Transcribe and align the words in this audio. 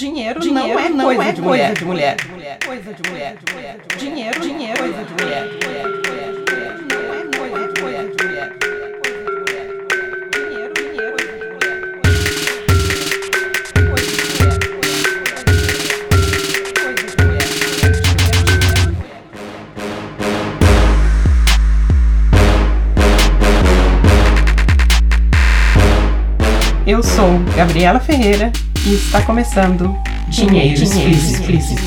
Dinheiro, 0.00 0.40
dinheiro 0.40 0.66
não 0.66 0.80
é, 0.80 0.88
não 0.88 1.04
coisa, 1.04 1.22
é 1.24 1.32
de 1.32 1.42
coisa 1.42 1.74
de 1.74 1.84
mulher. 1.84 2.16
Coisa 2.64 2.94
de 2.94 3.10
mulher. 3.10 3.36
Dinheiro, 3.98 4.40
dinheiro, 4.40 4.78
coisa 4.78 5.04
de 5.04 5.12
mulher. 5.22 5.46
Eu 26.86 27.02
sou 27.02 27.38
Gabriela 27.54 28.00
Ferreira 28.00 28.50
e 28.86 28.94
está 28.94 29.20
começando 29.22 29.94
Dinheiro 30.28 30.82
Explícito. 30.82 31.82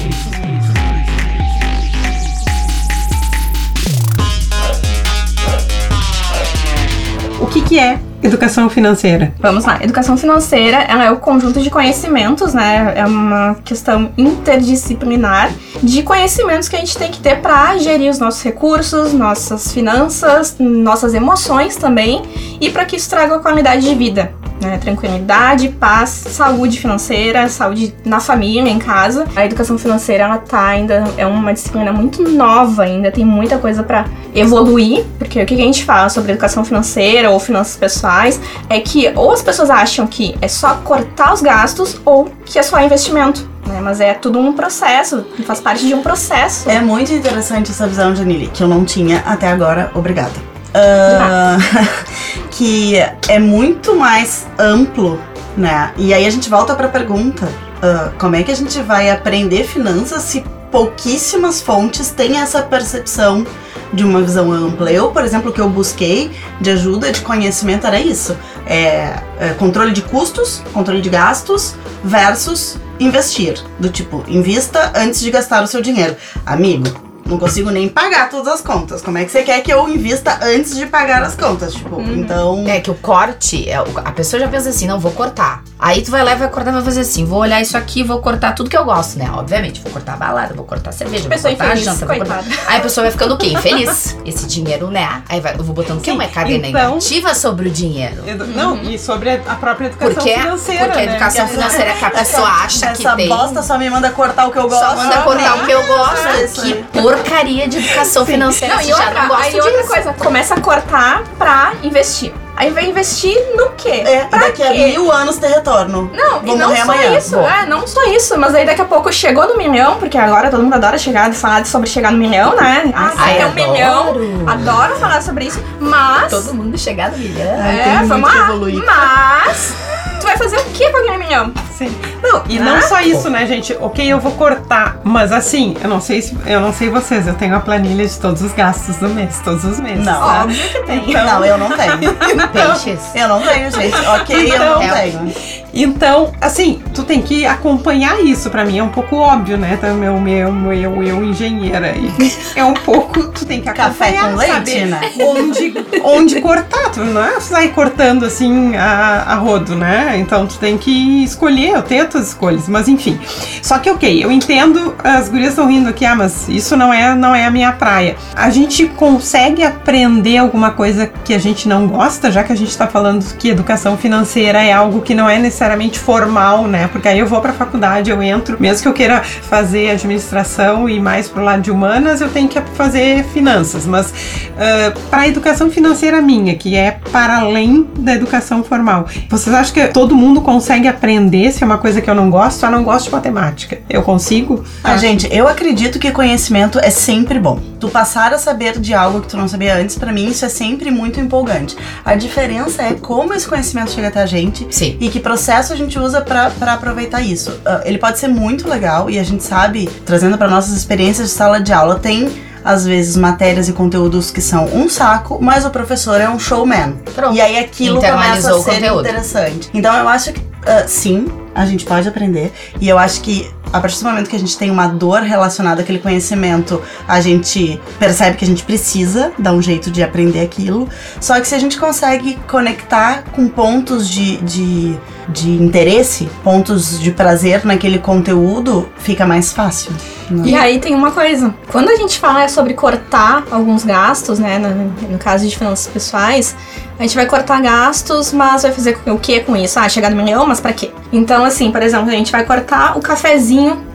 O 7.40 7.48
que, 7.48 7.62
que 7.62 7.80
é 7.80 8.00
educação 8.22 8.70
financeira? 8.70 9.34
Vamos 9.40 9.66
lá. 9.66 9.80
Educação 9.82 10.18
financeira 10.18 10.78
ela 10.78 11.06
é 11.06 11.12
o 11.12 11.18
conjunto 11.18 11.62
de 11.62 11.70
conhecimentos, 11.70 12.54
né? 12.54 12.94
É 12.96 13.06
uma 13.06 13.56
questão 13.66 14.12
interdisciplinar 14.18 15.52
de 15.82 16.04
conhecimentos 16.04 16.70
que 16.70 16.76
a 16.76 16.80
gente 16.80 16.98
tem 16.98 17.12
que 17.12 17.20
ter 17.20 17.42
para 17.42 17.78
gerir 17.78 18.10
os 18.10 18.20
nossos 18.20 18.44
recursos, 18.44 19.14
nossas 19.14 19.74
finanças, 19.74 20.58
nossas 20.60 21.14
emoções 21.14 21.76
também 21.76 22.22
e 22.62 22.70
para 22.70 22.86
que 22.86 22.96
isso 22.96 23.10
traga 23.10 23.40
qualidade 23.40 23.88
de 23.88 23.96
vida 23.96 24.43
né? 24.68 24.78
Tranquilidade, 24.78 25.70
paz, 25.70 26.10
saúde 26.10 26.80
financeira, 26.80 27.48
saúde 27.50 27.94
na 28.04 28.20
família, 28.20 28.70
em 28.70 28.80
casa. 28.80 29.26
A 29.36 29.46
educação 29.46 29.78
financeira, 29.78 30.24
ela 30.24 30.38
tá 30.38 30.68
ainda, 30.68 31.04
é 31.18 31.26
uma 31.26 31.54
disciplina 31.54 31.92
muito 31.92 32.24
nova 32.30 32.84
ainda, 32.84 33.12
tem 33.12 33.26
muita 33.26 33.58
coisa 33.58 33.84
para 33.84 34.06
evoluir, 34.34 35.06
porque 35.18 35.42
o 35.42 35.46
que 35.46 35.54
a 35.54 35.58
gente 35.58 35.84
fala 35.84 36.10
sobre 36.10 36.32
educação 36.32 36.66
financeira 36.66 37.30
ou 37.30 37.40
finanças 37.40 37.76
pessoais 37.76 38.40
é 38.70 38.80
que 38.80 39.12
ou 39.16 39.32
as 39.32 39.42
pessoas 39.42 39.70
acham 39.70 40.08
que 40.08 40.36
é 40.42 40.48
só 40.48 40.76
cortar 40.84 41.34
os 41.34 41.42
gastos 41.42 42.00
ou 42.06 42.30
que 42.46 42.58
é 42.58 42.64
só 42.64 42.80
investimento. 42.82 43.52
Né, 43.66 43.80
mas 43.82 44.02
é 44.02 44.14
tudo 44.14 44.40
um 44.40 44.52
processo, 44.52 45.26
faz 45.46 45.62
parte 45.62 45.88
de 45.88 45.94
um 45.94 46.02
processo. 46.02 46.70
É 46.70 46.82
muito 46.82 47.14
interessante 47.14 47.72
essa 47.72 47.88
visão, 47.88 48.14
Janine, 48.14 48.48
que 48.48 48.62
eu 48.62 48.68
não 48.68 48.84
tinha 48.84 49.24
até 49.26 49.48
agora. 49.48 49.90
Obrigada. 49.96 50.53
Uh, 50.74 52.04
que 52.52 52.98
é 53.28 53.40
muito 53.40 53.96
mais 53.96 54.48
amplo, 54.58 55.20
né? 55.56 55.94
E 55.98 56.14
aí 56.14 56.26
a 56.26 56.30
gente 56.30 56.50
volta 56.50 56.76
para 56.76 56.88
a 56.88 56.90
pergunta: 56.90 57.46
uh, 57.46 58.12
como 58.18 58.36
é 58.36 58.44
que 58.44 58.52
a 58.52 58.56
gente 58.56 58.82
vai 58.82 59.10
aprender 59.10 59.66
finanças 59.66 60.24
se 60.24 60.44
pouquíssimas 60.72 61.62
fontes 61.62 62.10
têm 62.10 62.40
essa 62.40 62.64
percepção 62.64 63.46
de 63.94 64.04
uma 64.04 64.22
visão 64.22 64.52
ampla? 64.52 64.92
Eu, 64.92 65.12
por 65.12 65.24
exemplo, 65.24 65.52
o 65.52 65.54
que 65.54 65.62
eu 65.62 65.70
busquei 65.70 66.32
de 66.60 66.72
ajuda, 66.72 67.12
de 67.12 67.22
conhecimento 67.22 67.86
era 67.86 68.00
isso: 68.00 68.36
é, 68.66 69.14
é 69.40 69.50
controle 69.58 69.92
de 69.92 70.02
custos, 70.02 70.64
controle 70.74 71.02
de 71.02 71.10
gastos 71.10 71.76
versus 72.04 72.78
investir. 73.00 73.62
Do 73.80 73.90
tipo, 73.90 74.24
invista 74.28 74.92
antes 74.96 75.22
de 75.22 75.30
gastar 75.30 75.64
o 75.64 75.68
seu 75.68 75.82
dinheiro. 75.82 76.16
Amigo, 76.46 77.13
não 77.26 77.38
consigo 77.38 77.70
nem 77.70 77.88
pagar 77.88 78.30
todas 78.30 78.54
as 78.54 78.62
contas. 78.62 79.02
Como 79.02 79.18
é 79.18 79.26
que 79.26 79.32
você 79.32 79.44
quer 79.44 79.62
que 79.62 79.72
eu 79.72 79.88
invista 79.90 80.40
antes 80.42 80.76
de 80.76 80.86
pagar 80.86 81.22
as 81.24 81.36
contas? 81.36 81.74
Tipo, 81.74 81.96
uhum. 81.96 82.16
então. 82.16 82.64
É 82.68 82.80
que 82.80 82.92
o 82.92 82.96
corte, 82.96 83.70
é, 83.70 83.76
a 83.76 84.12
pessoa 84.12 84.40
já 84.40 84.48
pensa 84.48 84.70
assim, 84.70 84.88
não, 84.88 85.00
vou 85.00 85.12
cortar. 85.12 85.64
Aí 85.80 86.02
tu 86.02 86.12
vai 86.12 86.24
lá 86.24 86.34
e 86.34 86.36
vai 86.36 86.50
cortar, 86.50 86.72
vai 86.72 86.82
fazer 86.82 87.02
assim, 87.02 87.26
vou 87.26 87.40
olhar 87.40 87.62
isso 87.62 87.78
aqui, 87.78 88.04
vou 88.04 88.20
cortar 88.20 88.54
tudo 88.54 88.70
que 88.70 88.78
eu 88.78 88.86
gosto, 88.86 89.18
né? 89.18 89.30
Obviamente, 89.34 89.82
vou 89.82 89.92
cortar 89.92 90.16
balada, 90.18 90.54
vou 90.54 90.66
cortar 90.66 90.92
cerveja, 90.92 91.28
vou 91.28 91.38
cortar 91.38 91.52
infeliz, 91.52 91.84
janta, 91.84 92.06
vou 92.06 92.16
cortar. 92.16 92.44
Aí 92.68 92.78
a 92.78 92.80
pessoa 92.80 93.04
vai 93.04 93.12
ficando 93.12 93.34
o 93.34 93.38
quê? 93.38 93.48
Infeliz. 93.48 94.18
Esse 94.26 94.48
dinheiro, 94.48 94.90
né? 94.90 95.24
Aí 95.28 95.42
vai, 95.42 95.56
eu 95.56 95.64
vou 95.64 95.76
botando 95.76 96.00
o 96.00 96.02
quê? 96.02 96.12
Uma 96.12 96.26
então, 96.26 96.44
negativa 96.44 97.36
sobre 97.36 97.70
o 97.70 97.72
dinheiro. 97.72 98.24
Edu, 98.28 98.48
não, 98.48 98.74
uhum. 98.74 98.90
e 98.90 98.98
sobre 98.98 99.32
a 99.32 99.56
própria 99.56 99.88
educação 99.88 100.14
porque, 100.14 100.34
financeira. 100.34 100.86
Porque 100.86 101.00
a 101.00 101.06
né? 101.06 101.12
educação 101.12 101.48
financeira 101.48 101.92
é 101.92 101.94
que 101.96 102.06
a 102.06 102.12
pessoa 102.12 102.48
acha 102.48 102.88
que 102.94 103.04
tem. 103.16 103.26
Essa 103.26 103.36
bosta 103.36 103.62
só 103.62 103.78
me 103.78 103.90
manda 103.90 104.10
cortar 104.12 104.48
o 104.48 104.52
que 104.52 104.60
eu 104.60 104.70
gosto. 104.70 104.86
Só 104.86 104.96
manda 104.96 105.22
cortar 105.22 105.58
o 105.58 105.66
que 105.66 105.72
eu 105.72 105.86
gosto. 105.86 106.84
Que 106.92 106.93
porcaria 107.04 107.68
de 107.68 107.78
educação 107.78 108.26
Sim. 108.26 108.34
financeira. 108.34 108.76
Não, 108.76 108.82
e 108.82 108.92
outra, 108.94 109.12
não 109.28 109.36
aí 109.36 109.56
outra 109.60 109.84
coisa, 109.84 110.14
começa 110.14 110.56
a 110.56 110.60
cortar 110.60 111.24
pra 111.38 111.74
investir. 111.84 112.34
Aí 112.56 112.70
vai 112.70 112.86
investir 112.86 113.36
no 113.56 113.72
quê? 113.72 114.04
É, 114.06 114.26
pra 114.26 114.40
daqui 114.40 114.62
quê? 114.62 114.64
a 114.64 114.72
mil 114.72 115.12
anos 115.12 115.38
ter 115.38 115.48
retorno. 115.48 116.12
Não, 116.14 116.40
Vou 116.40 116.56
e 116.56 116.58
não 116.58 116.76
só 116.76 116.82
amanhã. 116.84 117.18
isso. 117.18 117.36
É, 117.40 117.66
não 117.66 117.88
só 117.88 118.04
isso. 118.06 118.38
Mas 118.38 118.54
aí 118.54 118.64
daqui 118.64 118.82
a 118.82 118.86
pouco 118.86 119.12
chegou 119.12 119.48
no 119.48 119.58
milhão, 119.58 119.98
porque 119.98 120.18
agora 120.18 120.52
todo 120.52 120.62
mundo 120.62 120.76
adora 120.76 120.98
chegar 120.98 121.34
falar 121.34 121.66
sobre 121.66 121.90
chegar 121.90 122.12
no 122.12 122.18
milhão, 122.20 122.56
né? 122.56 122.92
Ah, 122.96 123.12
Ai, 123.18 123.42
é 123.42 123.48
um 123.48 123.54
milhão. 123.54 124.16
Adoro 124.46 124.96
falar 124.98 125.22
sobre 125.24 125.46
isso. 125.46 125.64
Mas. 125.80 126.30
Todo 126.30 126.54
mundo 126.54 126.78
chegar 126.78 127.12
no 127.12 127.18
milhão. 127.18 127.44
É, 127.44 128.04
vamos 128.06 128.30
lá. 128.32 128.50
Mas 128.86 129.74
tu 130.24 130.28
vai 130.28 130.38
fazer 130.38 130.58
o 130.58 130.64
que 130.66 130.90
com 130.90 130.98
aquele 130.98 131.18
milhão? 131.18 131.54
Sim. 131.78 131.94
Não, 132.22 132.44
e 132.48 132.58
ah? 132.58 132.64
não 132.64 132.82
só 132.82 133.02
isso, 133.02 133.30
né, 133.30 133.46
gente? 133.46 133.76
Ok, 133.80 134.06
eu 134.06 134.20
vou 134.20 134.32
cortar, 134.32 135.00
mas 135.04 135.32
assim, 135.32 135.76
eu 135.82 135.90
não 135.90 136.00
sei 136.00 136.22
se 136.22 136.38
eu 136.46 136.62
não 136.62 136.72
sei 136.72 136.90
vocês, 136.90 137.28
eu 137.28 137.34
tenho 137.34 137.56
a 137.56 137.60
planilha 137.60 138.08
de 138.08 138.20
todos 138.20 138.42
os 138.42 138.54
gastos 138.54 138.96
do 138.98 139.10
mês, 139.10 139.42
todos 139.44 139.64
os 139.66 139.80
meses. 139.80 140.06
Não, 140.06 140.20
tá? 140.20 140.44
óbvio 140.44 140.70
que 140.70 140.84
tem. 140.84 141.10
Então... 141.10 141.26
Não, 141.26 141.46
eu 141.46 141.58
não 141.58 141.70
tenho. 141.70 142.14
Peixes. 142.54 143.16
Eu 143.16 143.28
não 143.28 143.42
tenho, 143.42 143.72
gente. 143.72 143.96
Ok, 144.08 144.48
então, 144.48 144.56
eu 144.56 144.76
não 144.76 144.84
então, 144.84 144.96
tenho. 144.96 145.63
Então, 145.74 146.32
assim, 146.40 146.82
tu 146.94 147.04
tem 147.04 147.22
que 147.22 147.46
acompanhar 147.46 148.24
isso. 148.24 148.50
Para 148.50 148.64
mim 148.64 148.78
é 148.78 148.84
um 148.84 148.90
pouco 148.90 149.16
óbvio, 149.16 149.58
né? 149.58 149.78
Tá, 149.82 149.90
meu, 149.90 150.20
meu, 150.20 150.52
meu, 150.52 151.04
eu 151.04 151.24
engenheira 151.24 151.88
aí. 151.88 152.12
É 152.56 152.64
um 152.64 152.74
pouco, 152.74 153.30
tu 153.30 153.46
tem 153.46 153.62
que 153.62 153.70
acompanhar, 153.70 153.94
Café 153.94 154.30
com 154.30 154.36
leite, 154.36 154.54
saber 154.54 154.86
né? 154.86 155.02
onde, 155.20 155.74
onde 156.04 156.42
cortar. 156.42 156.92
Tu 156.92 157.00
não 157.00 157.24
é 157.24 157.40
sair 157.40 157.70
cortando 157.70 158.26
assim 158.26 158.76
a, 158.76 159.24
a 159.28 159.36
rodo, 159.36 159.76
né? 159.76 160.18
Então 160.20 160.46
tu 160.46 160.60
tem 160.60 160.78
que 160.78 161.24
escolher, 161.24 161.70
eu 161.70 161.82
tenho 161.82 162.06
as 162.06 162.28
escolhas, 162.28 162.70
mas 162.70 162.88
enfim. 162.88 163.20
Só 163.62 163.80
que 163.80 163.90
ok, 163.90 164.24
eu 164.24 164.32
entendo, 164.32 164.96
as 165.04 165.30
gurias 165.30 165.50
estão 165.50 165.68
rindo 165.68 165.90
aqui, 165.90 166.06
ah, 166.06 166.16
mas 166.16 166.48
isso 166.48 166.78
não 166.78 166.94
é, 166.94 167.16
não 167.16 167.34
é 167.34 167.46
a 167.46 167.52
minha 167.52 167.72
praia. 167.72 168.18
A 168.36 168.52
gente 168.52 168.86
consegue 168.86 169.64
aprender 169.64 170.38
alguma 170.38 170.70
coisa 170.70 171.08
que 171.08 171.34
a 171.34 171.40
gente 171.40 171.68
não 171.68 171.88
gosta, 171.88 172.32
já 172.32 172.44
que 172.44 172.54
a 172.54 172.58
gente 172.58 172.78
tá 172.78 172.86
falando 172.86 173.36
que 173.38 173.50
educação 173.50 173.98
financeira 173.98 174.62
é 174.62 174.72
algo 174.72 175.02
que 175.02 175.16
não 175.16 175.28
é 175.28 175.40
necessário 175.40 175.63
necessariamente 175.64 175.98
formal, 175.98 176.68
né? 176.68 176.90
Porque 176.92 177.08
aí 177.08 177.20
eu 177.20 177.26
vou 177.26 177.40
para 177.40 177.54
faculdade, 177.54 178.12
eu 178.12 178.22
entro, 178.22 178.58
mesmo 178.60 178.84
que 178.84 178.88
eu 178.88 178.94
queira 178.94 179.22
fazer 179.24 179.92
administração 179.92 180.90
e 180.90 181.00
mais 181.00 181.30
pro 181.30 181.44
lado 181.44 181.62
de 181.62 181.72
humanas, 181.72 182.20
eu 182.20 182.30
tenho 182.30 182.50
que 182.50 182.60
fazer 182.76 183.24
finanças. 183.26 183.86
Mas 183.86 184.12
uh, 184.12 185.00
para 185.10 185.22
a 185.22 185.28
educação 185.28 185.72
financeira 185.72 186.22
minha, 186.22 186.56
que 186.56 186.76
é 186.76 187.00
para 187.12 187.40
além 187.40 187.88
da 187.98 188.14
educação 188.14 188.64
formal, 188.64 189.08
vocês 189.30 189.56
acham 189.56 189.74
que 189.74 189.88
todo 189.88 190.16
mundo 190.16 190.42
consegue 190.42 190.88
aprender 190.88 191.52
se 191.52 191.64
é 191.64 191.66
uma 191.66 191.78
coisa 191.78 192.02
que 192.02 192.10
eu 192.10 192.16
não 192.16 192.30
gosto? 192.30 192.66
Eu 192.66 192.72
não 192.72 192.84
gosto 192.84 193.06
de 193.06 193.12
matemática. 193.12 193.80
Eu 193.90 194.04
consigo? 194.04 194.64
Ah, 194.84 194.98
gente, 194.98 195.34
eu 195.34 195.48
acredito 195.48 195.98
que 195.98 196.12
conhecimento 196.12 196.78
é 196.80 196.90
sempre 196.90 197.40
bom. 197.40 197.73
Tu 197.84 197.90
passar 197.90 198.34
a 198.34 198.38
saber 198.38 198.80
de 198.80 198.94
algo 198.94 199.20
que 199.20 199.28
tu 199.28 199.36
não 199.36 199.46
sabia 199.46 199.76
antes, 199.76 199.98
para 199.98 200.10
mim 200.10 200.30
isso 200.30 200.46
é 200.46 200.48
sempre 200.48 200.90
muito 200.90 201.20
empolgante. 201.20 201.76
A 202.06 202.16
diferença 202.16 202.82
é 202.82 202.94
como 202.94 203.34
esse 203.34 203.46
conhecimento 203.46 203.92
chega 203.92 204.08
até 204.08 204.22
a 204.22 204.26
gente 204.26 204.66
Sim. 204.72 204.96
e 205.02 205.10
que 205.10 205.20
processo 205.20 205.74
a 205.74 205.76
gente 205.76 206.00
usa 206.00 206.22
para 206.22 206.74
aproveitar 206.74 207.20
isso. 207.20 207.52
Uh, 207.52 207.82
ele 207.84 207.98
pode 207.98 208.20
ser 208.20 208.30
muito 208.30 208.70
legal 208.70 209.10
e 209.10 209.20
a 209.20 209.24
gente 209.24 209.44
sabe, 209.44 209.90
trazendo 210.06 210.38
para 210.38 210.48
nossas 210.48 210.78
experiências 210.78 211.28
de 211.28 211.34
sala 211.34 211.60
de 211.60 211.74
aula, 211.74 212.00
tem 212.00 212.32
às 212.64 212.86
vezes 212.86 213.18
matérias 213.18 213.68
e 213.68 213.74
conteúdos 213.74 214.32
que 214.32 214.40
são 214.40 214.64
um 214.74 214.88
saco, 214.88 215.38
mas 215.42 215.66
o 215.66 215.70
professor 215.70 216.22
é 216.22 216.30
um 216.30 216.40
showman. 216.40 216.94
Pronto. 217.14 217.36
E 217.36 217.42
aí 217.42 217.58
aquilo 217.60 218.00
começa 218.00 218.56
a 218.56 218.62
ser 218.62 218.82
interessante. 218.82 219.70
Então 219.74 219.94
eu 219.94 220.08
acho 220.08 220.32
que 220.32 220.40
uh, 220.40 220.88
sim, 220.88 221.28
a 221.54 221.66
gente 221.66 221.84
pode 221.84 222.08
aprender. 222.08 222.54
E 222.80 222.88
eu 222.88 222.98
acho 222.98 223.20
que 223.20 223.52
a 223.74 223.82
partir 223.82 223.98
do 223.98 224.06
momento 224.06 224.30
que 224.30 224.36
a 224.36 224.40
gente 224.40 224.56
tem 224.56 224.70
uma 224.70 224.88
dor 224.88 225.22
relacionada 225.22 225.82
àquele 225.82 225.98
conhecimento, 225.98 226.80
a 227.08 227.20
gente 227.20 227.82
percebe 227.98 228.38
que 228.38 228.46
a 228.46 228.48
gente 228.48 228.64
precisa 228.64 229.34
dar 229.40 229.52
um 229.52 229.62
jeito 229.62 229.90
de 229.90 230.04
aprender 230.04 230.42
aquilo. 230.42 230.88
Só 231.20 231.40
que 231.42 231.48
se 231.48 231.56
a 231.56 231.60
gente 231.60 231.80
consegue 231.80 232.36
conectar 232.48 233.24
com 233.32 233.48
pontos 233.48 234.08
de, 234.08 234.38
de, 234.38 234.96
de 235.30 235.50
interesse, 235.52 236.30
pontos 236.44 237.00
de 237.00 237.12
prazer 237.12 237.66
naquele 237.66 238.00
conteúdo, 238.00 238.90
fica 238.98 239.26
mais 239.26 239.54
fácil. 239.54 239.92
Né? 240.30 240.50
E 240.50 240.56
aí 240.56 240.80
tem 240.80 240.94
uma 240.94 241.12
coisa: 241.12 241.54
quando 241.72 241.90
a 241.90 241.96
gente 241.96 242.20
fala 242.20 242.48
sobre 242.48 242.74
cortar 242.74 243.44
alguns 243.52 243.84
gastos, 243.84 244.40
né, 244.40 244.58
no, 244.58 245.10
no 245.12 245.18
caso 245.18 245.48
de 245.48 245.58
finanças 245.58 245.88
pessoais, 245.88 246.56
a 247.00 247.04
gente 247.04 247.16
vai 247.16 247.26
cortar 247.26 247.62
gastos, 247.62 248.32
mas 248.32 248.64
vai 248.64 248.72
fazer 248.72 248.98
o 249.08 249.18
que 249.18 249.40
com 249.42 249.56
isso? 249.56 249.80
Ah, 249.80 249.90
chegar 249.90 250.10
no 250.10 250.16
milhão, 250.16 250.46
mas 250.46 250.60
para 250.60 250.74
quê? 250.74 250.92
Então, 251.12 251.44
assim, 251.44 251.72
por 251.72 251.82
exemplo, 251.82 252.10
a 252.10 252.14
gente 252.14 252.32
vai 252.32 252.46
cortar 252.46 252.98
o 252.98 253.02
cafezinho 253.02 253.93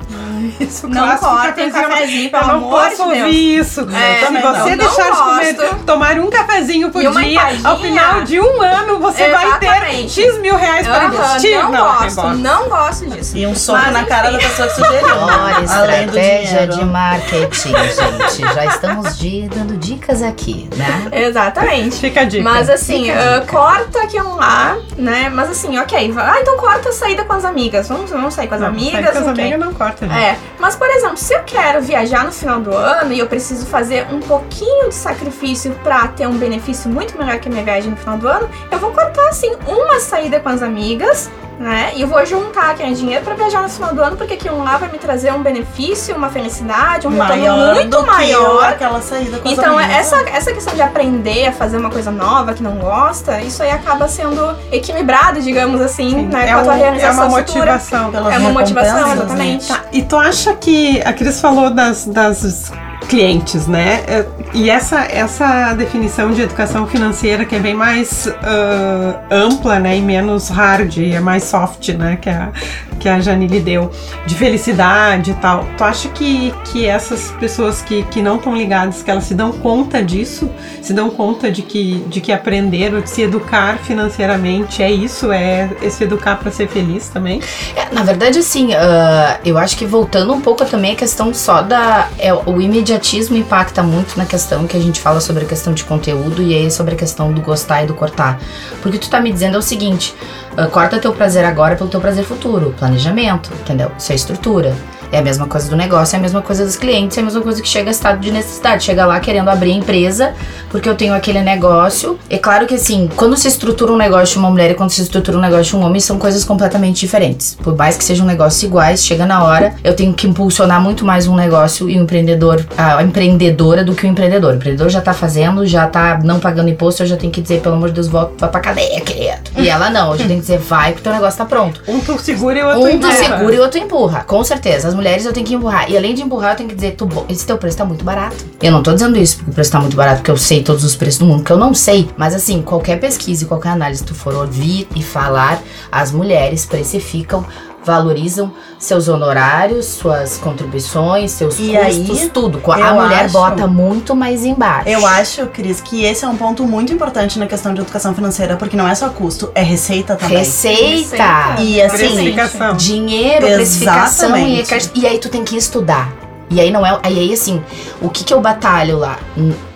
isso. 0.61 0.89
Não 0.89 1.17
cortem 1.17 1.71
cafezinho, 1.71 2.31
pelo 2.31 2.45
amor 2.45 2.91
de 2.91 2.97
Deus. 2.97 2.99
Eu 2.99 3.07
não 3.07 3.07
posso 3.09 3.25
ouvir 3.25 3.59
isso. 3.59 3.81
É, 3.91 4.27
se 4.27 4.33
você 4.33 4.77
não, 4.77 4.77
deixar 4.77 5.11
não 5.11 5.41
de 5.41 5.55
comer, 5.55 5.85
tomar 5.85 6.19
um 6.19 6.31
cafezinho 6.31 6.91
por 6.91 7.01
dia, 7.01 7.41
ao 7.65 7.79
final 7.79 8.23
de 8.23 8.41
um 8.41 8.63
ano 8.63 8.99
você 8.99 9.25
Exatamente. 9.25 9.67
vai 9.67 9.91
ter 9.91 10.09
X 10.09 10.39
mil 10.41 10.57
reais 10.57 10.87
uhum, 10.87 10.93
para 10.93 11.05
investir. 11.07 11.59
Não, 11.59 11.71
não 11.71 11.99
gosto, 11.99 12.29
não 12.35 12.69
gosto 12.69 13.07
disso. 13.11 13.37
E 13.37 13.47
um 13.47 13.55
soco 13.55 13.79
Mas, 13.79 13.93
na 13.93 14.01
enfim. 14.01 14.09
cara 14.09 14.31
da 14.31 14.39
pessoa 14.39 14.69
que 14.69 14.75
sugeriu. 14.75 15.17
Olha, 15.17 15.65
estratégia 15.65 16.67
de 16.67 16.85
marketing, 16.85 17.73
gente. 17.73 18.55
Já 18.55 18.65
estamos 18.67 19.19
de, 19.19 19.49
dando 19.49 19.77
dicas 19.77 20.23
aqui, 20.23 20.69
né? 20.77 21.09
Exatamente. 21.13 21.97
Fica 21.97 22.23
a 22.23 22.25
dica. 22.25 22.43
Mas 22.43 22.69
assim, 22.71 23.11
uh, 23.11 23.47
corta 23.47 24.03
aqui 24.03 24.21
um 24.21 24.37
lá, 24.37 24.77
né? 24.97 25.29
Mas 25.29 25.51
assim, 25.51 25.79
ok. 25.79 26.15
Ah, 26.17 26.39
então 26.41 26.57
corta 26.57 26.89
a 26.89 26.93
saída 26.93 27.25
com 27.25 27.33
as 27.33 27.45
amigas. 27.45 27.89
Vamos, 27.89 28.11
vamos 28.11 28.35
sair 28.35 28.49
com 28.49 28.55
as 28.55 28.61
não, 28.61 28.69
amigas. 28.69 28.93
Sair 28.93 29.03
com 29.03 29.19
as 29.19 29.27
okay. 29.29 29.45
amigas 29.45 29.61
não 29.61 29.75
corta, 29.75 30.07
gente. 30.07 30.19
É. 30.19 30.28
Mas, 30.59 30.75
por 30.75 30.89
exemplo, 30.89 31.17
se 31.17 31.33
eu 31.33 31.43
quero 31.45 31.81
viajar 31.81 32.25
no 32.25 32.33
final 32.33 32.61
do 32.61 32.75
ano 32.75 33.13
e 33.13 33.19
eu 33.19 33.27
preciso 33.27 33.67
fazer 33.67 34.07
um 34.13 34.21
pouquinho 34.21 34.89
de 34.89 34.95
sacrifício 34.95 35.73
pra 35.83 36.09
ter 36.09 36.27
um 36.27 36.37
benefício 36.37 36.91
muito 36.91 37.17
melhor 37.17 37.39
que 37.39 37.49
a 37.49 37.51
minha 37.51 37.65
viagem 37.65 37.91
no 37.91 37.97
final 37.97 38.19
do 38.19 38.29
ano, 38.29 38.49
eu 38.71 38.79
vou 38.79 38.93
cortar 38.93 39.29
assim 39.29 39.55
uma 39.67 40.01
saída 40.01 40.41
com 40.41 40.49
as 40.49 40.63
amigas 40.63 41.31
né? 41.59 41.93
E 41.97 42.03
eu 42.03 42.09
vou 42.09 42.25
juntar 42.25 42.71
aquele 42.71 42.95
dinheiro 42.95 43.25
para 43.25 43.35
viajar 43.35 43.63
no 43.63 43.69
final 43.69 43.95
do 43.95 44.03
ano, 44.03 44.17
porque 44.17 44.35
aquilo 44.35 44.63
lá 44.63 44.77
vai 44.77 44.91
me 44.91 44.99
trazer 44.99 45.33
um 45.33 45.43
benefício, 45.43 46.15
uma 46.15 46.31
felicidade, 46.31 47.07
um 47.07 47.11
maior 47.11 47.75
muito 47.75 48.07
maior. 48.07 48.65
aquela 48.65 49.01
saída 49.01 49.39
com 49.39 49.49
Então, 49.49 49.79
essa, 49.79 50.17
essa 50.29 50.53
questão 50.53 50.75
de 50.75 50.83
aprender 50.83 51.47
a 51.49 51.53
fazer 51.53 51.77
uma 51.77 51.91
coisa 51.91 52.11
nova 52.11 52.55
que 52.55 52.63
não 52.63 52.77
gosta, 52.77 53.41
isso 53.41 53.63
aí 53.63 53.71
acaba 53.71 54.09
sendo 54.09 54.57
equilibrado, 54.71 55.41
digamos 55.41 55.81
assim, 55.81 56.11
Sim. 56.11 56.27
né? 56.29 56.49
É 56.49 56.53
com 56.53 56.61
a 56.61 56.63
tua 56.63 56.75
realização 56.75 57.25
É 57.25 57.27
uma 57.27 57.29
motivação. 57.39 58.13
É 58.31 58.39
uma 58.39 58.51
motivação, 58.51 59.13
exatamente. 59.13 59.69
Tá. 59.69 59.81
E 59.93 60.03
tu 60.03 60.17
acha 60.17 60.55
que 60.55 61.03
a 61.03 61.13
Cris 61.13 61.41
falou 61.41 61.71
das, 61.71 62.07
das 62.07 62.73
clientes, 63.07 63.67
né? 63.67 64.03
É, 64.07 64.27
e 64.53 64.71
essa, 64.71 65.01
essa 65.01 65.73
definição 65.75 66.31
de 66.31 66.43
educação 66.43 66.87
financeira 66.87 67.45
que 67.45 67.55
é 67.55 67.59
bem 67.59 67.75
mais 67.75 68.27
uh, 68.27 69.19
ampla, 69.31 69.79
né? 69.79 69.97
E 69.97 70.01
menos 70.01 70.49
hard, 70.49 70.99
é 70.99 71.21
mais 71.21 71.45
soft, 71.45 71.89
né? 71.91 72.19
Que 72.21 72.29
a, 72.29 72.53
que 72.99 73.09
a 73.09 73.21
Janine 73.21 73.61
deu, 73.61 73.91
de 74.27 74.35
felicidade 74.35 75.31
e 75.31 75.35
tal. 75.35 75.65
Tu 75.77 75.85
acha 75.85 76.09
que, 76.09 76.53
que 76.65 76.87
essas 76.87 77.31
pessoas 77.33 77.81
que, 77.81 78.03
que 78.05 78.21
não 78.21 78.37
estão 78.37 78.57
ligadas, 78.57 79.03
que 79.03 79.11
elas 79.11 79.25
se 79.25 79.35
dão 79.35 79.53
conta 79.53 80.03
disso? 80.03 80.51
Se 80.83 80.93
dão 80.93 81.09
conta 81.09 81.51
de 81.51 81.63
que, 81.63 82.05
de 82.09 82.21
que 82.21 82.33
aprender 82.33 82.95
ou 82.95 83.01
de 83.01 83.11
se 83.11 83.23
educar 83.23 83.79
financeiramente 83.79 84.83
é 84.83 84.91
isso? 84.91 85.33
É, 85.33 85.71
é 85.81 85.91
se 85.91 86.05
educar 86.05 86.37
para 86.37 86.51
ser 86.51 86.69
feliz 86.69 87.09
também? 87.09 87.41
É, 87.77 87.95
na 87.95 88.03
verdade, 88.03 88.39
assim, 88.39 88.73
uh, 88.73 89.39
eu 89.45 89.57
acho 89.57 89.77
que 89.77 89.87
voltando 89.87 90.33
um 90.33 90.41
pouco 90.41 90.65
também 90.65 90.93
a 90.93 90.97
questão 90.97 91.33
só 91.33 91.63
da. 91.63 92.09
É, 92.19 92.33
o 92.33 92.61
imediatismo 92.89 93.37
impacta 93.37 93.83
muito 93.83 94.17
na 94.17 94.25
questão 94.25 94.67
que 94.67 94.77
a 94.77 94.81
gente 94.81 95.01
fala 95.01 95.21
sobre 95.21 95.45
a 95.45 95.47
questão 95.47 95.75
de 95.75 95.85
conteúdo 95.85 96.43
e 96.43 96.55
aí 96.55 96.71
sobre 96.71 96.95
a 96.95 96.97
questão 96.97 97.33
do 97.33 97.41
gostar 97.41 97.85
e 97.85 97.87
do 97.87 97.95
cortar. 97.95 98.41
Porque 98.81 98.99
tu 98.99 99.11
tá 99.11 99.21
me 99.21 99.31
dizendo 99.31 99.57
é 99.57 99.59
o 99.59 99.63
seguinte: 99.63 100.15
uh, 100.53 100.71
corta 100.71 100.99
teu 100.99 101.13
prazer 101.13 101.45
agora 101.45 101.77
pelo 101.77 101.91
teu 101.91 102.01
prazer 102.01 102.25
futuro 102.25 102.75
planejamento, 102.79 103.53
entendeu? 103.61 103.93
Isso 103.99 104.13
é 104.13 104.15
estrutura. 104.15 104.75
É 105.11 105.19
a 105.19 105.23
mesma 105.23 105.47
coisa 105.47 105.69
do 105.69 105.77
negócio, 105.77 106.17
é 106.17 106.19
a 106.19 106.23
mesma 106.23 106.43
coisa 106.43 106.65
dos 106.65 106.77
clientes, 106.77 107.17
é 107.17 107.21
a 107.21 107.25
mesma 107.25 107.41
coisa 107.41 107.63
que 107.63 107.69
chega 107.69 107.89
a 107.89 107.93
estado 107.93 108.21
de 108.21 108.31
necessidade. 108.31 108.85
Chega 108.85 109.07
lá 109.07 109.19
querendo 109.21 109.49
abrir 109.49 109.73
a 109.73 109.75
empresa 109.75 110.35
porque 110.71 110.89
eu 110.89 110.95
tenho 110.95 111.15
aquele 111.15 111.41
negócio. 111.41 112.19
É 112.29 112.39
claro 112.39 112.67
que 112.67 112.75
assim, 112.75 113.09
quando 113.17 113.37
se 113.37 113.49
estrutura 113.49 113.93
um 113.93 113.97
negócio 113.97 114.35
de 114.35 114.39
uma 114.39 114.51
mulher 114.51 114.71
e 114.71 114.75
quando 114.75 114.91
se 114.91 115.03
estrutura 115.03 115.39
um 115.39 115.41
negócio 115.41 115.65
de 115.65 115.77
um 115.77 115.87
homem, 115.87 116.01
são 116.01 116.19
coisas 116.19 116.45
completamente 116.45 117.01
diferentes. 117.01 117.57
Por 117.63 117.77
mais 117.77 117.97
que 117.97 118.05
sejam 118.05 118.27
negócios 118.27 118.63
iguais, 118.63 119.05
chega 119.05 119.25
na 119.25 119.43
hora, 119.43 119.75
eu 119.83 119.95
tenho 119.95 120.13
que 120.13 120.27
impulsionar 120.27 120.81
muito 120.81 121.05
mais 121.05 121.27
um 121.27 121.35
negócio 121.35 121.89
e 121.89 121.99
um 121.99 122.03
empreendedor, 122.03 122.65
a 122.77 123.03
empreendedora 123.03 123.83
do 123.83 123.95
que 123.95 124.07
o 124.07 124.09
empreendedor. 124.09 124.53
O 124.53 124.57
empreendedor 124.57 124.91
já 124.91 125.01
tá 125.01 125.15
fazendo, 125.15 125.67
já 125.67 125.87
tá 125.87 126.19
não 126.23 126.39
pagando 126.39 126.69
imposto, 126.69 127.03
eu 127.03 127.07
já 127.07 127.17
tenho 127.17 127.33
que 127.33 127.41
dizer, 127.41 127.61
pelo 127.61 127.77
amor 127.77 127.89
de 127.89 127.95
Deus, 127.95 128.09
volta 128.09 128.35
vai 128.39 128.51
pra 128.51 128.61
cadeia, 128.61 129.01
querido. 129.01 129.51
E 129.57 129.69
ela 129.69 129.91
não, 129.91 130.13
eu 130.13 130.19
já 130.19 130.27
tenho 130.27 130.41
que 130.41 130.47
dizer, 130.47 130.59
vai 130.59 130.93
porque 130.93 131.01
o 131.01 131.05
teu 131.05 131.13
negócio 131.13 131.39
tá 131.39 131.45
pronto. 131.45 131.83
Um 131.89 132.01
tu 132.01 132.19
segura 132.19 132.59
e 132.59 132.63
o 132.63 132.67
outro 132.67 132.83
um 132.83 132.89
empurra. 132.89 133.13
Um 133.13 133.17
tu 133.17 133.25
segura 133.25 133.55
e 133.55 133.59
o 133.59 133.63
outro 133.63 133.79
empurra, 133.81 134.25
com 134.25 134.45
certeza. 134.45 134.89
As 134.89 134.95
mulheres 134.99 135.25
eu 135.25 135.33
tenho 135.33 135.47
que 135.47 135.55
empurrar. 135.55 135.89
E 135.89 135.97
além 135.97 136.13
de 136.13 136.23
empurrar, 136.23 136.53
eu 136.53 136.57
tenho 136.57 136.69
que 136.69 136.75
dizer, 136.75 136.97
tu, 136.97 137.09
esse 137.29 137.47
teu 137.47 137.57
preço 137.57 137.79
tá 137.79 137.85
muito 137.85 138.05
barato. 138.05 138.45
Eu 138.61 138.73
não 138.73 138.83
tô 138.83 138.93
dizendo 138.93 139.17
isso 139.17 139.37
porque 139.37 139.51
o 139.53 139.55
preço 139.55 139.71
tá 139.71 139.81
muito 139.81 139.97
barato, 139.97 140.17
porque 140.17 140.31
eu 140.31 140.37
sei 140.37 140.63
todos 140.63 140.83
os 140.83 140.97
preços 140.97 141.21
do 141.21 141.27
mundo, 141.27 141.45
que 141.45 141.53
eu 141.53 141.57
não 141.57 141.73
sei. 141.73 142.11
Mas 142.17 142.35
assim, 142.35 142.61
qualquer 142.61 142.99
pesquisa 142.99 143.45
e 143.45 143.47
qualquer 143.47 143.71
análise 143.71 144.03
que 144.03 144.09
tu 144.09 144.15
for 144.15 144.35
ouvir 144.35 144.89
e 144.97 145.03
falar, 145.03 145.63
as 145.93 146.11
mulheres 146.11 146.67
precificam 146.67 147.47
valorizam 147.85 148.53
seus 148.79 149.09
honorários, 149.09 149.87
suas 149.87 150.37
contribuições, 150.37 151.31
seus 151.33 151.59
e 151.59 151.73
custos, 151.73 152.21
aí, 152.23 152.31
tudo. 152.31 152.61
A 152.71 152.93
mulher 152.93 153.25
acho, 153.25 153.33
bota 153.33 153.67
muito 153.67 154.15
mais 154.15 154.45
embaixo. 154.45 154.89
Eu 154.89 155.07
acho, 155.07 155.47
Cris, 155.47 155.81
que 155.81 156.05
esse 156.05 156.25
é 156.25 156.29
um 156.29 156.37
ponto 156.37 156.65
muito 156.67 156.93
importante 156.93 157.39
na 157.39 157.47
questão 157.47 157.73
de 157.73 157.81
educação 157.81 158.15
financeira, 158.15 158.57
porque 158.57 158.77
não 158.77 158.87
é 158.87 158.95
só 158.95 159.09
custo, 159.09 159.51
é 159.55 159.63
receita 159.63 160.17
também. 160.17 160.39
Receita! 160.39 161.57
E 161.61 161.81
assim, 161.81 162.35
dinheiro, 162.77 163.47
precificação 163.47 164.37
e, 164.37 164.65
e 164.95 165.07
aí 165.07 165.19
tu 165.19 165.29
tem 165.29 165.45
que 165.45 165.57
estudar. 165.57 166.13
E 166.51 166.61
aí 166.61 166.71
não 166.71 166.85
é. 166.85 166.99
Aí 167.03 167.33
assim, 167.33 167.63
o 168.01 168.09
que 168.09 168.25
que 168.25 168.33
eu 168.33 168.41
batalho 168.41 168.99
lá? 168.99 169.19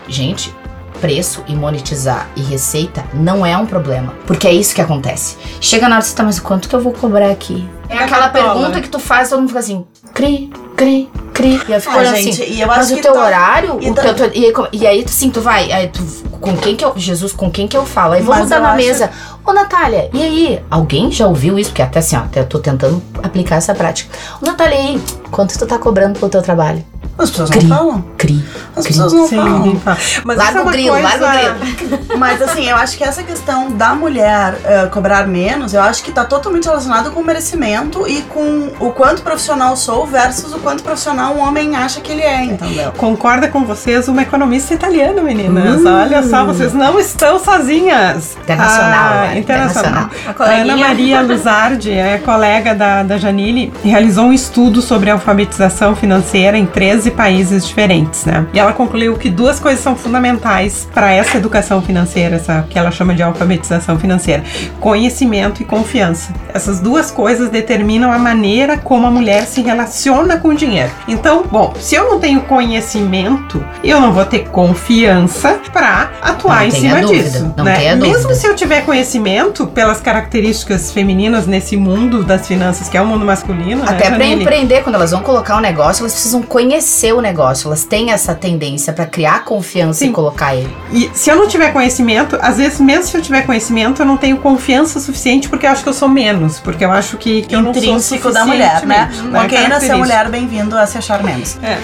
Gente, 0.08 0.54
preço 1.02 1.42
e 1.48 1.54
monetizar 1.54 2.28
e 2.36 2.42
receita 2.42 3.04
não 3.12 3.44
é 3.44 3.56
um 3.58 3.66
problema. 3.66 4.14
Porque 4.24 4.46
é 4.46 4.54
isso 4.54 4.72
que 4.72 4.80
acontece. 4.80 5.36
Chega 5.60 5.88
na 5.88 5.96
hora 5.96 6.04
você 6.04 6.14
tá, 6.14 6.22
mas 6.22 6.38
quanto 6.38 6.68
que 6.68 6.76
eu 6.76 6.80
vou 6.80 6.92
cobrar 6.92 7.28
aqui? 7.28 7.68
É 7.88 7.98
aquela 7.98 8.28
pergunta 8.28 8.80
que 8.80 8.88
tu 8.88 9.00
faz, 9.00 9.28
todo 9.28 9.40
mundo 9.40 9.48
fica 9.48 9.58
assim, 9.58 9.84
cri, 10.14 10.50
cri, 10.76 11.10
cri. 11.34 11.60
E 11.68 11.72
eu 11.72 11.80
fico 11.80 11.98
ah, 11.98 12.04
gente, 12.04 12.42
assim, 12.42 12.52
e 12.52 12.60
eu 12.60 12.68
mas 12.68 12.90
o 12.92 12.96
teu 12.96 13.12
tá... 13.12 13.20
horário, 13.20 13.78
e, 13.82 13.90
o 13.90 13.94
teu, 13.94 14.30
e, 14.32 14.78
e, 14.80 14.86
aí 14.86 15.04
tu 15.04 15.10
sim, 15.10 15.28
tu 15.28 15.40
vai, 15.40 15.70
aí 15.72 15.88
tu, 15.88 16.02
com 16.40 16.56
quem 16.56 16.76
que 16.76 16.84
eu, 16.84 16.94
Jesus, 16.96 17.32
com 17.32 17.50
quem 17.50 17.66
que 17.66 17.76
eu 17.76 17.84
falo? 17.84 18.14
Aí 18.14 18.22
vamos 18.22 18.48
dar 18.48 18.60
na 18.60 18.68
acho... 18.68 18.76
mesa. 18.76 19.10
Ô, 19.44 19.52
Natália, 19.52 20.08
e 20.12 20.22
aí? 20.22 20.62
Alguém 20.70 21.10
já 21.10 21.26
ouviu 21.26 21.58
isso? 21.58 21.70
Porque 21.70 21.82
até 21.82 21.98
assim, 21.98 22.16
ó, 22.16 22.20
até 22.20 22.40
eu 22.40 22.46
tô 22.46 22.60
tentando 22.60 23.02
aplicar 23.22 23.56
essa 23.56 23.74
prática. 23.74 24.16
Ô, 24.40 24.46
Natália, 24.46 24.76
e 24.76 24.78
aí? 24.78 25.02
Quanto 25.32 25.58
tu 25.58 25.66
tá 25.66 25.78
cobrando 25.78 26.18
pelo 26.18 26.30
teu 26.30 26.40
trabalho? 26.40 26.84
As 27.18 27.30
pessoas 27.30 27.50
cri, 27.50 27.64
não 27.64 27.76
falam. 27.76 28.04
Cri. 28.16 28.44
As 28.74 28.84
cri. 28.84 28.94
pessoas 28.94 29.12
não 29.12 29.28
Sim, 29.28 29.36
falam. 29.36 29.82
Mas 30.24 30.38
larga 30.38 30.58
é 30.58 30.62
o 30.62 30.66
grilo, 30.66 30.90
coisa... 30.92 31.18
larga 31.20 31.52
o 31.52 31.58
grilo. 31.58 31.98
Mas 32.18 32.42
assim, 32.42 32.68
eu 32.68 32.76
acho 32.76 32.96
que 32.96 33.04
essa 33.04 33.22
questão 33.22 33.70
da 33.70 33.94
mulher 33.94 34.54
uh, 34.54 34.90
cobrar 34.90 35.26
menos, 35.26 35.74
eu 35.74 35.82
acho 35.82 36.02
que 36.02 36.10
tá 36.10 36.24
totalmente 36.24 36.64
relacionado 36.64 37.10
com 37.10 37.20
o 37.20 37.24
merecimento 37.24 38.08
e 38.08 38.22
com 38.22 38.70
o 38.80 38.90
quanto 38.90 39.22
profissional 39.22 39.76
sou 39.76 40.06
versus 40.06 40.52
o 40.52 40.58
quanto 40.58 40.82
profissional 40.82 41.34
um 41.34 41.40
homem 41.40 41.76
acha 41.76 42.00
que 42.00 42.12
ele 42.12 42.22
é, 42.22 42.44
entendeu? 42.44 42.92
Concorda 42.92 43.48
com 43.48 43.64
vocês 43.64 44.08
uma 44.08 44.22
economista 44.22 44.74
italiana, 44.74 45.20
meninas. 45.20 45.82
Uh. 45.82 45.88
Olha 45.88 46.22
só, 46.22 46.44
vocês 46.44 46.72
não 46.72 46.98
estão 46.98 47.38
sozinhas. 47.38 48.36
Internacional, 48.42 49.12
ah, 49.12 49.26
né? 49.26 49.38
Internacional. 49.38 49.90
internacional. 49.92 50.10
A, 50.38 50.44
a 50.44 50.62
Ana 50.62 50.76
Maria 50.76 51.20
Luzardi 51.22 51.92
é 51.92 52.18
colega 52.18 52.74
da, 52.74 53.02
da 53.02 53.18
Janine, 53.18 53.72
realizou 53.84 54.26
um 54.26 54.32
estudo 54.32 54.80
sobre 54.80 55.10
alfabetização 55.10 55.94
financeira 55.94 56.56
em 56.56 56.66
três 56.66 57.01
13 57.02 57.10
países 57.10 57.66
diferentes, 57.66 58.24
né? 58.24 58.46
E 58.52 58.58
ela 58.58 58.72
concluiu 58.72 59.16
que 59.16 59.28
duas 59.28 59.58
coisas 59.58 59.82
são 59.82 59.96
fundamentais 59.96 60.88
para 60.94 61.12
essa 61.12 61.36
educação 61.36 61.82
financeira, 61.82 62.36
essa 62.36 62.64
que 62.68 62.78
ela 62.78 62.90
chama 62.90 63.14
de 63.14 63.22
alfabetização 63.22 63.98
financeira: 63.98 64.44
conhecimento 64.78 65.62
e 65.62 65.64
confiança. 65.64 66.32
Essas 66.54 66.80
duas 66.80 67.10
coisas 67.10 67.50
determinam 67.50 68.12
a 68.12 68.18
maneira 68.18 68.78
como 68.78 69.06
a 69.06 69.10
mulher 69.10 69.46
se 69.46 69.62
relaciona 69.62 70.36
com 70.36 70.48
o 70.48 70.54
dinheiro. 70.54 70.90
Então, 71.08 71.44
bom, 71.50 71.72
se 71.78 71.94
eu 71.94 72.08
não 72.08 72.20
tenho 72.20 72.42
conhecimento, 72.42 73.64
eu 73.82 74.00
não 74.00 74.12
vou 74.12 74.24
ter 74.24 74.48
confiança 74.50 75.60
para 75.72 76.10
atuar 76.22 76.60
não 76.60 76.66
em 76.66 76.70
cima 76.70 77.00
dúvida, 77.00 77.22
disso, 77.22 77.54
não 77.56 77.64
né? 77.64 77.94
Mesmo 77.96 78.34
se 78.34 78.46
eu 78.46 78.54
tiver 78.54 78.84
conhecimento 78.84 79.66
pelas 79.66 80.00
características 80.00 80.92
femininas 80.92 81.46
nesse 81.46 81.76
mundo 81.76 82.22
das 82.22 82.46
finanças, 82.46 82.88
que 82.88 82.96
é 82.96 83.02
o 83.02 83.06
mundo 83.06 83.24
masculino, 83.24 83.82
até 83.84 84.10
né, 84.10 84.16
para 84.16 84.26
empreender, 84.26 84.82
quando 84.82 84.94
elas 84.94 85.10
vão 85.10 85.22
colocar 85.22 85.56
um 85.56 85.60
negócio, 85.60 86.02
elas 86.02 86.12
precisam 86.12 86.42
conhecer 86.42 86.91
conhecer 86.92 87.14
o 87.14 87.20
negócio, 87.20 87.68
elas 87.68 87.84
têm 87.84 88.12
essa 88.12 88.34
tendência 88.34 88.92
para 88.92 89.06
criar 89.06 89.44
confiança 89.44 90.00
Sim. 90.00 90.10
e 90.10 90.12
colocar 90.12 90.54
ele. 90.54 90.74
E 90.92 91.10
se 91.14 91.30
eu 91.30 91.36
não 91.36 91.48
tiver 91.48 91.72
conhecimento, 91.72 92.38
às 92.40 92.58
vezes, 92.58 92.80
mesmo 92.80 93.04
se 93.04 93.16
eu 93.16 93.22
tiver 93.22 93.42
conhecimento, 93.42 94.02
eu 94.02 94.06
não 94.06 94.18
tenho 94.18 94.36
confiança 94.36 95.00
suficiente 95.00 95.48
porque 95.48 95.66
eu 95.66 95.70
acho 95.70 95.82
que 95.82 95.88
eu 95.88 95.94
sou 95.94 96.08
menos, 96.08 96.60
porque 96.60 96.84
eu 96.84 96.92
acho 96.92 97.16
que, 97.16 97.42
que 97.42 97.54
eu 97.54 97.62
não 97.62 97.72
sou 97.72 97.82
suficiente 98.00 98.34
da 98.34 98.44
mulher, 98.44 98.86
né? 98.86 99.10
né? 99.24 99.48
Quem 99.48 99.68
nasceu 99.68 99.98
mulher, 99.98 100.28
bem-vindo 100.28 100.76
a 100.76 100.86
se 100.86 100.98
achar 100.98 101.22
menos. 101.22 101.56
É. 101.62 101.78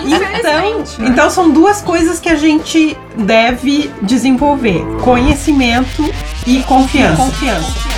então, 0.38 1.06
então 1.06 1.30
são 1.30 1.50
duas 1.50 1.82
coisas 1.82 2.18
que 2.18 2.28
a 2.28 2.36
gente 2.36 2.96
deve 3.16 3.90
desenvolver: 4.02 4.82
conhecimento 5.02 6.10
e 6.46 6.62
confiança. 6.62 7.16
confiança. 7.16 7.95